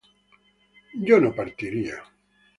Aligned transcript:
yo 1.05 1.19
no 1.21 1.31
partiría 1.35 2.01